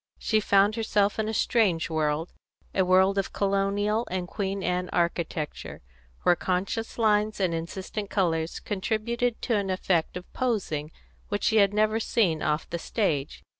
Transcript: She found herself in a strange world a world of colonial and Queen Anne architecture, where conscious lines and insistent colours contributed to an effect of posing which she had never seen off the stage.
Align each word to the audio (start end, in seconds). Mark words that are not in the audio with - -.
She 0.17 0.39
found 0.39 0.75
herself 0.77 1.19
in 1.19 1.29
a 1.29 1.31
strange 1.35 1.87
world 1.87 2.33
a 2.73 2.83
world 2.83 3.19
of 3.19 3.33
colonial 3.33 4.07
and 4.09 4.27
Queen 4.27 4.63
Anne 4.63 4.89
architecture, 4.91 5.83
where 6.23 6.35
conscious 6.35 6.97
lines 6.97 7.39
and 7.39 7.53
insistent 7.53 8.09
colours 8.09 8.59
contributed 8.59 9.39
to 9.43 9.55
an 9.57 9.69
effect 9.69 10.17
of 10.17 10.25
posing 10.33 10.91
which 11.29 11.43
she 11.43 11.57
had 11.57 11.71
never 11.71 11.99
seen 11.99 12.41
off 12.41 12.67
the 12.67 12.79
stage. 12.79 13.43